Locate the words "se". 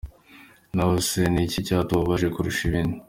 1.09-1.21